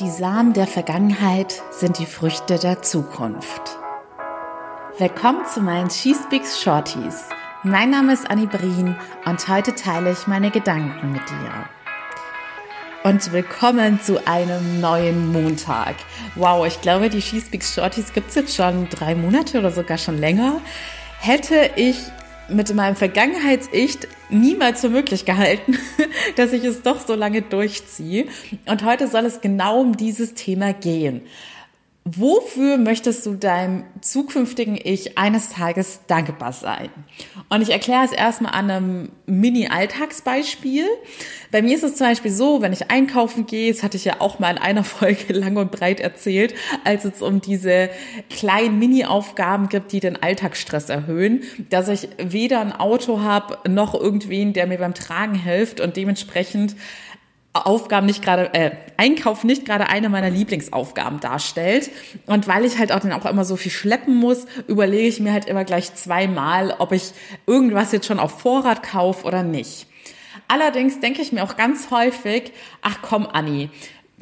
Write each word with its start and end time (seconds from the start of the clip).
Die 0.00 0.10
Samen 0.10 0.54
der 0.54 0.66
Vergangenheit 0.66 1.62
sind 1.70 2.00
die 2.00 2.06
Früchte 2.06 2.58
der 2.58 2.82
Zukunft. 2.82 3.78
Willkommen 4.98 5.46
zu 5.46 5.60
meinen 5.60 5.88
She 5.88 6.16
Speaks 6.16 6.60
Shorties. 6.60 7.28
Mein 7.62 7.90
Name 7.90 8.12
ist 8.12 8.28
Annie 8.28 8.48
Brien 8.48 8.96
und 9.24 9.46
heute 9.46 9.72
teile 9.76 10.10
ich 10.10 10.26
meine 10.26 10.50
Gedanken 10.50 11.12
mit 11.12 11.22
dir. 11.30 11.68
Und 13.04 13.30
willkommen 13.30 14.00
zu 14.00 14.26
einem 14.26 14.80
neuen 14.80 15.30
Montag. 15.30 15.94
Wow, 16.34 16.66
ich 16.66 16.80
glaube, 16.80 17.08
die 17.08 17.22
She 17.22 17.40
Speaks 17.40 17.72
Shorties 17.72 18.12
gibt 18.12 18.30
es 18.30 18.34
jetzt 18.34 18.56
schon 18.56 18.88
drei 18.88 19.14
Monate 19.14 19.60
oder 19.60 19.70
sogar 19.70 19.98
schon 19.98 20.18
länger. 20.18 20.60
Hätte 21.20 21.70
ich 21.76 21.98
mit 22.48 22.74
meinem 22.74 22.96
Vergangenheits-Ich 22.96 23.98
niemals 24.28 24.80
für 24.80 24.88
möglich 24.88 25.24
gehalten, 25.24 25.78
dass 26.36 26.52
ich 26.52 26.64
es 26.64 26.82
doch 26.82 27.00
so 27.00 27.14
lange 27.14 27.42
durchziehe. 27.42 28.26
Und 28.66 28.84
heute 28.84 29.08
soll 29.08 29.24
es 29.24 29.40
genau 29.40 29.80
um 29.80 29.96
dieses 29.96 30.34
Thema 30.34 30.72
gehen. 30.72 31.22
Wofür 32.06 32.76
möchtest 32.76 33.24
du 33.24 33.32
deinem 33.32 33.84
zukünftigen 34.02 34.76
Ich 34.76 35.16
eines 35.16 35.48
Tages 35.48 36.00
dankbar 36.06 36.52
sein? 36.52 36.90
Und 37.48 37.62
ich 37.62 37.70
erkläre 37.70 38.04
es 38.04 38.12
erstmal 38.12 38.52
an 38.52 38.70
einem 38.70 39.08
Mini-Alltagsbeispiel. 39.24 40.84
Bei 41.50 41.62
mir 41.62 41.74
ist 41.74 41.82
es 41.82 41.96
zum 41.96 42.08
Beispiel 42.08 42.30
so, 42.30 42.60
wenn 42.60 42.74
ich 42.74 42.90
einkaufen 42.90 43.46
gehe, 43.46 43.72
das 43.72 43.82
hatte 43.82 43.96
ich 43.96 44.04
ja 44.04 44.16
auch 44.18 44.38
mal 44.38 44.50
in 44.50 44.58
einer 44.58 44.84
Folge 44.84 45.32
lang 45.32 45.56
und 45.56 45.70
breit 45.70 45.98
erzählt, 45.98 46.54
als 46.84 47.06
es 47.06 47.22
um 47.22 47.40
diese 47.40 47.88
kleinen 48.28 48.78
Mini-Aufgaben 48.78 49.70
gibt, 49.70 49.90
die 49.92 50.00
den 50.00 50.22
Alltagsstress 50.22 50.90
erhöhen, 50.90 51.42
dass 51.70 51.88
ich 51.88 52.10
weder 52.18 52.60
ein 52.60 52.72
Auto 52.72 53.22
habe, 53.22 53.66
noch 53.66 53.94
irgendwen, 53.94 54.52
der 54.52 54.66
mir 54.66 54.76
beim 54.76 54.92
Tragen 54.92 55.36
hilft 55.36 55.80
und 55.80 55.96
dementsprechend 55.96 56.76
Aufgaben 57.54 58.06
nicht 58.06 58.22
gerade, 58.22 58.52
äh, 58.52 58.72
Einkauf 58.96 59.44
nicht 59.44 59.64
gerade 59.64 59.88
eine 59.88 60.08
meiner 60.08 60.28
Lieblingsaufgaben 60.28 61.20
darstellt. 61.20 61.90
Und 62.26 62.48
weil 62.48 62.64
ich 62.64 62.78
halt 62.78 62.92
auch 62.92 62.98
dann 62.98 63.12
auch 63.12 63.26
immer 63.26 63.44
so 63.44 63.56
viel 63.56 63.70
schleppen 63.70 64.16
muss, 64.16 64.46
überlege 64.66 65.08
ich 65.08 65.20
mir 65.20 65.32
halt 65.32 65.46
immer 65.46 65.64
gleich 65.64 65.94
zweimal, 65.94 66.74
ob 66.78 66.92
ich 66.92 67.12
irgendwas 67.46 67.92
jetzt 67.92 68.06
schon 68.06 68.18
auf 68.18 68.40
Vorrat 68.40 68.82
kaufe 68.82 69.24
oder 69.24 69.42
nicht. 69.42 69.86
Allerdings 70.48 71.00
denke 71.00 71.22
ich 71.22 71.32
mir 71.32 71.44
auch 71.44 71.56
ganz 71.56 71.90
häufig, 71.90 72.52
ach 72.82 72.98
komm, 73.02 73.26
Anni, 73.26 73.70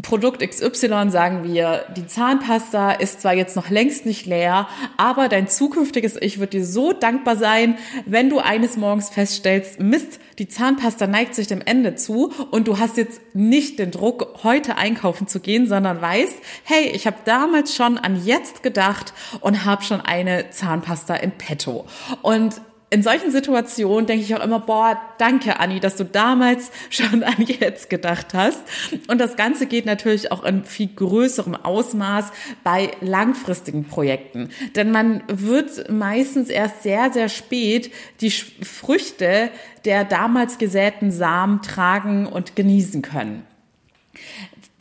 Produkt 0.03 0.43
XY 0.43 1.11
sagen 1.11 1.45
wir, 1.45 1.85
die 1.97 2.07
Zahnpasta 2.07 2.91
ist 2.93 3.23
zwar 3.23 3.35
jetzt 3.35 3.57
noch 3.57 3.71
längst 3.71 4.05
nicht 4.05 4.27
leer, 4.27 4.69
aber 4.97 5.29
dein 5.29 5.49
zukünftiges 5.49 6.17
Ich 6.21 6.41
wird 6.41 6.53
dir 6.53 6.67
so 6.67 6.93
dankbar 6.93 7.37
sein, 7.37 7.79
wenn 8.05 8.29
du 8.29 8.41
eines 8.41 8.77
Morgens 8.77 9.11
feststellst, 9.11 9.81
Mist, 9.81 10.19
die 10.39 10.49
Zahnpasta 10.49 11.07
neigt 11.07 11.35
sich 11.35 11.47
dem 11.47 11.61
Ende 11.61 11.95
zu 11.95 12.33
und 12.51 12.67
du 12.67 12.79
hast 12.79 12.97
jetzt 12.97 13.21
nicht 13.35 13.79
den 13.79 13.91
Druck, 13.91 14.41
heute 14.43 14.77
einkaufen 14.77 15.29
zu 15.29 15.41
gehen, 15.41 15.69
sondern 15.69 16.01
weißt, 16.01 16.35
hey, 16.65 16.89
ich 16.89 17.07
habe 17.07 17.19
damals 17.25 17.75
schon 17.75 17.97
an 17.97 18.25
jetzt 18.25 18.63
gedacht 18.63 19.15
und 19.41 19.65
habe 19.65 19.85
schon 19.85 20.01
eine 20.01 20.51
Zahnpasta 20.51 21.15
in 21.15 21.31
petto. 21.31 21.87
Und 22.23 22.61
in 22.93 23.03
solchen 23.03 23.31
Situationen 23.31 24.07
denke 24.07 24.23
ich 24.23 24.35
auch 24.35 24.45
immer, 24.45 24.61
boah, 24.61 25.01
danke 25.17 25.59
Anni, 25.59 25.81
dass 25.81 25.97
du 25.97 26.05
damals 26.05 26.71
schon 26.91 27.23
an 27.23 27.37
jetzt 27.39 27.89
gedacht 27.89 28.35
hast. 28.35 28.61
Und 29.09 29.19
das 29.19 29.37
Ganze 29.37 29.67
geht 29.67 29.87
natürlich 29.87 30.31
auch 30.31 30.45
in 30.45 30.65
viel 30.65 30.91
größerem 30.95 31.57
Ausmaß 31.57 32.27
bei 32.63 32.91
langfristigen 33.01 33.85
Projekten. 33.85 34.51
Denn 34.77 34.91
man 34.91 35.23
wird 35.27 35.91
meistens 35.91 36.51
erst 36.51 36.83
sehr, 36.83 37.11
sehr 37.11 37.31
spät 37.31 37.91
die 38.21 38.31
Früchte 38.31 39.51
der 39.87 40.05
damals 40.05 40.59
gesäten 40.59 41.11
Samen 41.11 41.63
tragen 41.63 42.27
und 42.27 42.55
genießen 42.57 43.01
können. 43.01 43.45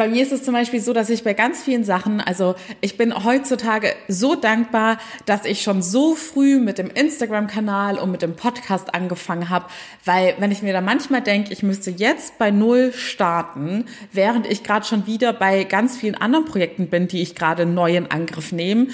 Bei 0.02 0.07
mir 0.07 0.23
ist 0.23 0.31
es 0.31 0.41
zum 0.41 0.55
Beispiel 0.55 0.80
so, 0.80 0.94
dass 0.94 1.11
ich 1.11 1.23
bei 1.23 1.35
ganz 1.35 1.61
vielen 1.61 1.83
Sachen, 1.83 2.21
also 2.21 2.55
ich 2.81 2.97
bin 2.97 3.23
heutzutage 3.23 3.94
so 4.07 4.33
dankbar, 4.33 4.97
dass 5.27 5.45
ich 5.45 5.61
schon 5.61 5.83
so 5.83 6.16
früh 6.16 6.59
mit 6.59 6.80
dem 6.80 6.89
Instagram-Kanal 6.89 7.99
und 7.99 8.09
mit 8.09 8.23
dem 8.23 8.35
Podcast 8.35 8.95
angefangen 8.95 9.50
habe, 9.50 9.67
weil 10.03 10.34
wenn 10.40 10.51
ich 10.51 10.63
mir 10.63 10.73
da 10.73 10.81
manchmal 10.81 11.22
denke, 11.22 11.53
ich 11.53 11.61
müsste 11.61 11.91
jetzt 11.91 12.40
bei 12.40 12.50
Null 12.50 12.94
starten, 12.94 13.85
während 14.11 14.47
ich 14.47 14.63
gerade 14.63 14.88
schon 14.88 15.06
wieder 15.06 15.34
bei 15.34 15.66
ganz 15.66 15.97
vielen 15.97 16.16
anderen 16.16 16.45
Projekten 16.45 16.88
bin, 16.88 17.07
die 17.07 17.22
ich 17.22 17.35
gerade 17.35 17.67
neu 17.67 17.95
in 17.95 18.09
Angriff 18.09 18.51
nehme 18.51 18.88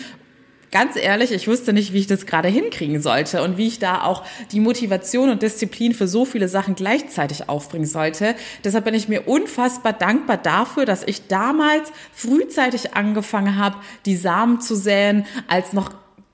ganz 0.72 0.96
ehrlich, 0.96 1.32
ich 1.32 1.48
wusste 1.48 1.74
nicht, 1.74 1.94
wie 1.94 2.00
ich 2.00 2.08
das 2.08 2.26
gerade 2.26 2.48
hinkriegen 2.48 3.02
sollte 3.02 3.44
und 3.44 3.58
wie 3.58 3.68
ich 3.68 3.80
da 3.80 4.04
auch 4.04 4.24
die 4.52 4.60
Motivation 4.60 5.30
und 5.30 5.42
Disziplin 5.42 5.94
für 5.94 6.08
so 6.08 6.26
viele 6.26 6.48
Sachen 6.48 6.76
gleichzeitig 6.76 7.50
aufbringen 7.50 7.86
sollte. 7.86 8.36
Deshalb 8.64 8.86
bin 8.86 8.94
ich 8.94 9.08
mir 9.08 9.28
unfassbar 9.28 9.94
dankbar 9.94 10.38
dafür, 10.38 10.86
dass 10.86 11.04
ich 11.04 11.28
damals 11.28 11.92
frühzeitig 12.14 12.96
angefangen 12.96 13.58
habe, 13.58 13.78
die 14.06 14.16
Samen 14.16 14.62
zu 14.62 14.76
säen, 14.76 15.26
als 15.48 15.74
noch 15.74 15.92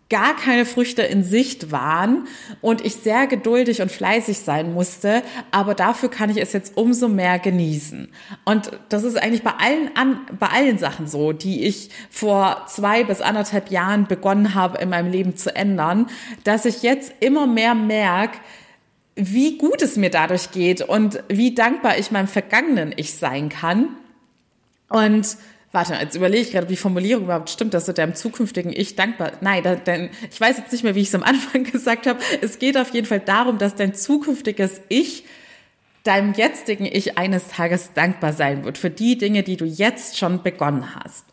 gar 0.09 0.35
keine 0.35 0.65
Früchte 0.65 1.01
in 1.01 1.23
Sicht 1.23 1.71
waren 1.71 2.27
und 2.61 2.85
ich 2.85 2.95
sehr 2.95 3.25
geduldig 3.25 3.81
und 3.81 3.91
fleißig 3.91 4.39
sein 4.39 4.73
musste, 4.73 5.23
aber 5.51 5.73
dafür 5.73 6.09
kann 6.09 6.29
ich 6.29 6.37
es 6.37 6.53
jetzt 6.53 6.77
umso 6.77 7.07
mehr 7.07 7.39
genießen. 7.39 8.09
Und 8.45 8.71
das 8.89 9.03
ist 9.03 9.15
eigentlich 9.15 9.43
bei 9.43 9.53
allen, 9.57 9.95
an, 9.95 10.19
bei 10.39 10.47
allen 10.47 10.77
Sachen 10.77 11.07
so, 11.07 11.31
die 11.31 11.63
ich 11.63 11.89
vor 12.09 12.65
zwei 12.67 13.03
bis 13.03 13.21
anderthalb 13.21 13.71
Jahren 13.71 14.05
begonnen 14.05 14.53
habe, 14.53 14.77
in 14.77 14.89
meinem 14.89 15.11
Leben 15.11 15.35
zu 15.35 15.55
ändern, 15.55 16.07
dass 16.43 16.65
ich 16.65 16.83
jetzt 16.83 17.13
immer 17.19 17.47
mehr 17.47 17.73
merke, 17.73 18.37
wie 19.15 19.57
gut 19.57 19.81
es 19.81 19.95
mir 19.95 20.09
dadurch 20.09 20.51
geht 20.51 20.81
und 20.81 21.23
wie 21.27 21.53
dankbar 21.55 21.97
ich 21.97 22.11
meinem 22.11 22.27
vergangenen 22.27 22.93
Ich 22.95 23.15
sein 23.15 23.49
kann. 23.49 23.89
Und 24.89 25.37
Warte, 25.73 25.95
jetzt 25.95 26.15
überlege 26.15 26.43
ich 26.43 26.51
gerade, 26.51 26.65
ob 26.65 26.69
die 26.69 26.77
Formulierung 26.77 27.23
überhaupt 27.23 27.49
stimmt, 27.49 27.73
dass 27.73 27.85
du 27.85 27.93
deinem 27.93 28.13
zukünftigen 28.13 28.71
Ich 28.71 28.95
dankbar. 28.95 29.31
Nein, 29.41 29.63
denn 29.87 30.11
ich 30.31 30.39
weiß 30.39 30.59
jetzt 30.59 30.71
nicht 30.71 30.83
mehr, 30.83 30.93
wie 30.93 31.01
ich 31.01 31.07
es 31.07 31.15
am 31.15 31.23
Anfang 31.23 31.63
gesagt 31.71 32.05
habe. 32.05 32.19
Es 32.41 32.59
geht 32.59 32.77
auf 32.77 32.93
jeden 32.93 33.07
Fall 33.07 33.19
darum, 33.19 33.57
dass 33.57 33.73
dein 33.73 33.95
zukünftiges 33.95 34.81
Ich 34.87 35.25
deinem 36.03 36.33
jetzigen 36.33 36.85
Ich 36.85 37.17
eines 37.17 37.47
Tages 37.47 37.91
dankbar 37.95 38.33
sein 38.33 38.65
wird 38.65 38.77
für 38.77 38.91
die 38.91 39.17
Dinge, 39.17 39.41
die 39.41 39.57
du 39.57 39.65
jetzt 39.65 40.19
schon 40.19 40.43
begonnen 40.43 40.93
hast. 40.95 41.25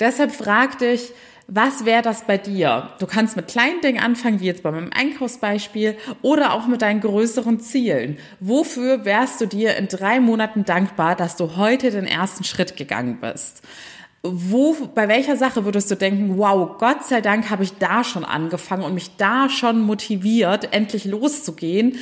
Deshalb 0.00 0.32
frag 0.32 0.78
dich, 0.78 1.12
was 1.52 1.84
wäre 1.84 2.02
das 2.02 2.26
bei 2.26 2.38
dir? 2.38 2.90
Du 3.00 3.06
kannst 3.06 3.34
mit 3.34 3.48
kleinen 3.48 3.80
Dingen 3.80 3.98
anfangen, 3.98 4.38
wie 4.38 4.46
jetzt 4.46 4.62
bei 4.62 4.70
meinem 4.70 4.90
Einkaufsbeispiel, 4.94 5.96
oder 6.22 6.54
auch 6.54 6.68
mit 6.68 6.80
deinen 6.80 7.00
größeren 7.00 7.58
Zielen. 7.58 8.18
Wofür 8.38 9.04
wärst 9.04 9.40
du 9.40 9.46
dir 9.46 9.76
in 9.76 9.88
drei 9.88 10.20
Monaten 10.20 10.64
dankbar, 10.64 11.16
dass 11.16 11.36
du 11.36 11.56
heute 11.56 11.90
den 11.90 12.06
ersten 12.06 12.44
Schritt 12.44 12.76
gegangen 12.76 13.18
bist? 13.20 13.62
Wo, 14.22 14.76
bei 14.94 15.08
welcher 15.08 15.36
Sache 15.36 15.64
würdest 15.64 15.90
du 15.90 15.96
denken, 15.96 16.38
wow, 16.38 16.78
Gott 16.78 17.04
sei 17.04 17.20
Dank 17.20 17.50
habe 17.50 17.64
ich 17.64 17.78
da 17.78 18.04
schon 18.04 18.24
angefangen 18.24 18.84
und 18.84 18.94
mich 18.94 19.16
da 19.16 19.48
schon 19.48 19.80
motiviert, 19.80 20.72
endlich 20.72 21.04
loszugehen, 21.04 21.96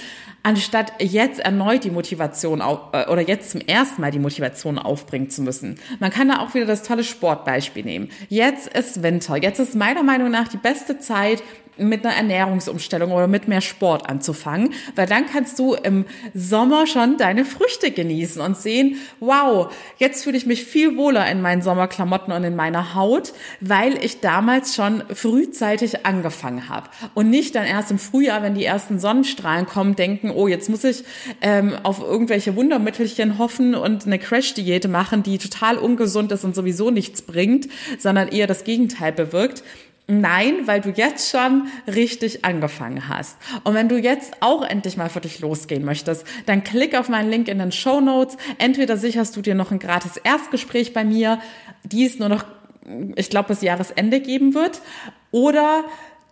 anstatt 0.48 0.94
jetzt 0.98 1.40
erneut 1.40 1.84
die 1.84 1.90
Motivation 1.90 2.62
auf, 2.62 2.80
äh, 2.92 3.06
oder 3.08 3.20
jetzt 3.20 3.50
zum 3.50 3.60
ersten 3.60 4.00
Mal 4.00 4.10
die 4.10 4.18
Motivation 4.18 4.78
aufbringen 4.78 5.28
zu 5.28 5.42
müssen. 5.42 5.78
Man 6.00 6.10
kann 6.10 6.28
da 6.28 6.40
auch 6.40 6.54
wieder 6.54 6.64
das 6.64 6.82
tolle 6.82 7.04
Sportbeispiel 7.04 7.84
nehmen. 7.84 8.08
Jetzt 8.30 8.66
ist 8.68 9.02
Winter. 9.02 9.36
Jetzt 9.36 9.58
ist 9.58 9.74
meiner 9.74 10.02
Meinung 10.02 10.30
nach 10.30 10.48
die 10.48 10.56
beste 10.56 10.98
Zeit, 10.98 11.42
mit 11.78 12.04
einer 12.04 12.14
Ernährungsumstellung 12.14 13.12
oder 13.12 13.26
mit 13.26 13.48
mehr 13.48 13.60
Sport 13.60 14.08
anzufangen, 14.08 14.74
weil 14.94 15.06
dann 15.06 15.26
kannst 15.26 15.58
du 15.58 15.74
im 15.74 16.04
Sommer 16.34 16.86
schon 16.86 17.16
deine 17.16 17.44
Früchte 17.44 17.90
genießen 17.90 18.40
und 18.40 18.56
sehen, 18.56 18.96
wow, 19.20 19.72
jetzt 19.98 20.24
fühle 20.24 20.36
ich 20.36 20.46
mich 20.46 20.64
viel 20.64 20.96
wohler 20.96 21.30
in 21.30 21.40
meinen 21.40 21.62
Sommerklamotten 21.62 22.32
und 22.32 22.44
in 22.44 22.56
meiner 22.56 22.94
Haut, 22.94 23.32
weil 23.60 24.02
ich 24.04 24.20
damals 24.20 24.74
schon 24.74 25.02
frühzeitig 25.12 26.06
angefangen 26.06 26.68
habe 26.68 26.88
und 27.14 27.30
nicht 27.30 27.54
dann 27.54 27.64
erst 27.64 27.90
im 27.90 27.98
Frühjahr, 27.98 28.42
wenn 28.42 28.54
die 28.54 28.64
ersten 28.64 28.98
Sonnenstrahlen 28.98 29.66
kommen, 29.66 29.96
denken, 29.96 30.30
oh, 30.30 30.48
jetzt 30.48 30.68
muss 30.68 30.84
ich 30.84 31.04
ähm, 31.40 31.74
auf 31.82 32.00
irgendwelche 32.00 32.56
Wundermittelchen 32.56 33.38
hoffen 33.38 33.74
und 33.74 34.06
eine 34.06 34.18
Crash-Diät 34.18 34.88
machen, 34.88 35.22
die 35.22 35.38
total 35.38 35.78
ungesund 35.78 36.32
ist 36.32 36.44
und 36.44 36.54
sowieso 36.54 36.90
nichts 36.90 37.22
bringt, 37.22 37.68
sondern 37.98 38.28
eher 38.28 38.46
das 38.46 38.64
Gegenteil 38.64 39.12
bewirkt. 39.12 39.62
Nein, 40.10 40.66
weil 40.66 40.80
du 40.80 40.88
jetzt 40.88 41.30
schon 41.30 41.68
richtig 41.86 42.42
angefangen 42.42 43.08
hast. 43.08 43.36
Und 43.62 43.74
wenn 43.74 43.90
du 43.90 43.98
jetzt 43.98 44.38
auch 44.40 44.62
endlich 44.62 44.96
mal 44.96 45.10
für 45.10 45.20
dich 45.20 45.40
losgehen 45.40 45.84
möchtest, 45.84 46.26
dann 46.46 46.64
klick 46.64 46.96
auf 46.96 47.10
meinen 47.10 47.28
Link 47.28 47.46
in 47.46 47.58
den 47.58 47.72
Show 47.72 48.00
Notes. 48.00 48.38
Entweder 48.56 48.96
sicherst 48.96 49.36
du 49.36 49.42
dir 49.42 49.54
noch 49.54 49.70
ein 49.70 49.78
gratis 49.78 50.16
Erstgespräch 50.16 50.94
bei 50.94 51.04
mir, 51.04 51.40
die 51.84 52.06
es 52.06 52.18
nur 52.18 52.30
noch, 52.30 52.46
ich 53.16 53.28
glaube, 53.28 53.48
bis 53.48 53.60
Jahresende 53.60 54.20
geben 54.20 54.54
wird, 54.54 54.80
oder 55.30 55.84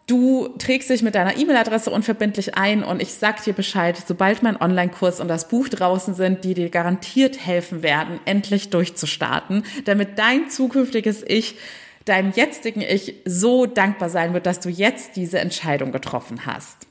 Du 0.07 0.51
trägst 0.59 0.89
dich 0.89 1.03
mit 1.03 1.17
deiner 1.17 1.37
E-Mail-Adresse 1.37 1.91
unverbindlich 1.91 2.55
ein 2.55 2.85
und 2.85 3.03
ich 3.03 3.15
sag 3.15 3.43
dir 3.43 3.53
Bescheid, 3.53 4.01
sobald 4.07 4.41
mein 4.41 4.57
Online-Kurs 4.57 5.19
und 5.19 5.27
das 5.27 5.49
Buch 5.49 5.69
draußen 5.69 6.15
sind, 6.15 6.45
die 6.45 6.55
dir 6.55 6.71
garantiert 6.71 7.45
helfen 7.45 7.83
werden, 7.83 8.21
endlich 8.25 8.71
durchzustarten, 8.71 9.65
damit 9.85 10.17
dein 10.17 10.49
zukünftiges 10.49 11.25
Ich 11.27 11.57
deinem 12.07 12.33
jetzigen 12.33 12.81
Ich 12.81 13.15
so 13.27 13.67
dankbar 13.67 14.09
sein 14.09 14.33
wird, 14.33 14.47
dass 14.47 14.61
du 14.61 14.71
jetzt 14.71 15.17
diese 15.17 15.39
Entscheidung 15.39 15.93
getroffen 15.93 16.47
hast. 16.47 16.87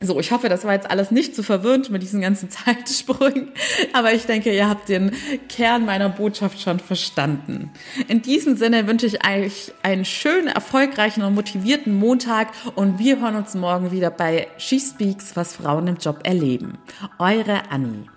So, 0.00 0.20
ich 0.20 0.32
hoffe, 0.32 0.50
das 0.50 0.64
war 0.64 0.74
jetzt 0.74 0.90
alles 0.90 1.10
nicht 1.10 1.34
zu 1.34 1.42
verwirrend 1.42 1.88
mit 1.88 2.02
diesen 2.02 2.20
ganzen 2.20 2.50
Zeitsprüngen, 2.50 3.52
aber 3.94 4.12
ich 4.12 4.26
denke, 4.26 4.54
ihr 4.54 4.68
habt 4.68 4.90
den 4.90 5.12
Kern 5.48 5.86
meiner 5.86 6.10
Botschaft 6.10 6.60
schon 6.60 6.78
verstanden. 6.78 7.70
In 8.08 8.20
diesem 8.20 8.56
Sinne 8.56 8.86
wünsche 8.86 9.06
ich 9.06 9.26
euch 9.26 9.72
einen 9.82 10.04
schönen, 10.04 10.48
erfolgreichen 10.48 11.22
und 11.22 11.34
motivierten 11.34 11.94
Montag 11.94 12.48
und 12.74 12.98
wir 12.98 13.20
hören 13.20 13.36
uns 13.36 13.54
morgen 13.54 13.92
wieder 13.92 14.10
bei 14.10 14.48
She 14.58 14.78
Speaks, 14.78 15.36
was 15.36 15.54
Frauen 15.54 15.86
im 15.86 15.96
Job 15.96 16.20
erleben. 16.24 16.76
Eure 17.18 17.70
Annie. 17.70 18.13